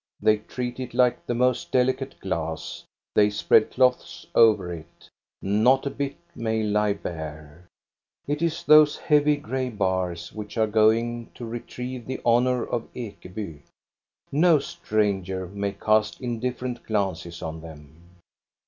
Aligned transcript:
They 0.19 0.37
treat 0.37 0.79
it 0.79 0.95
like 0.95 1.27
the 1.27 1.35
most 1.35 1.71
delicate 1.71 2.19
glass, 2.21 2.83
they 3.13 3.29
spread 3.29 3.69
cloths 3.69 4.25
over 4.33 4.73
it. 4.73 5.07
Not 5.43 5.85
a 5.85 5.91
bit 5.91 6.15
may 6.33 6.63
lie 6.63 6.93
bare. 6.93 7.67
It 8.25 8.41
is 8.41 8.63
those 8.63 8.97
heavy, 8.97 9.35
gray 9.35 9.69
bars 9.69 10.33
which 10.33 10.57
are 10.57 10.65
going 10.65 11.29
retrieve 11.39 12.07
the 12.07 12.19
honor 12.25 12.65
of 12.65 12.91
Ekeby. 12.95 13.61
No 14.31 14.57
stranger 14.57 15.45
may 15.45 15.75
it 15.79 16.17
indifferent 16.19 16.83
glances 16.87 17.43
on 17.43 17.61
them. 17.61 17.95